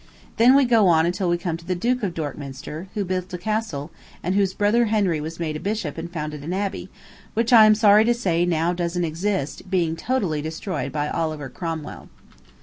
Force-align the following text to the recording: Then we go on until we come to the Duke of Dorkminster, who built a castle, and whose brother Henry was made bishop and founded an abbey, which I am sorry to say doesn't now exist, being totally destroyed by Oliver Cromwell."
Then 0.37 0.55
we 0.55 0.65
go 0.65 0.87
on 0.87 1.05
until 1.05 1.29
we 1.29 1.37
come 1.37 1.57
to 1.57 1.63
the 1.65 1.75
Duke 1.75 2.01
of 2.01 2.15
Dorkminster, 2.15 2.87
who 2.95 3.05
built 3.05 3.31
a 3.35 3.37
castle, 3.37 3.91
and 4.23 4.33
whose 4.33 4.51
brother 4.55 4.85
Henry 4.85 5.21
was 5.21 5.39
made 5.39 5.61
bishop 5.61 5.95
and 5.95 6.11
founded 6.11 6.43
an 6.43 6.53
abbey, 6.53 6.89
which 7.35 7.53
I 7.53 7.67
am 7.67 7.75
sorry 7.75 8.03
to 8.05 8.13
say 8.15 8.43
doesn't 8.43 9.01
now 9.03 9.07
exist, 9.07 9.69
being 9.69 9.95
totally 9.95 10.41
destroyed 10.41 10.91
by 10.91 11.07
Oliver 11.07 11.49
Cromwell." 11.49 12.09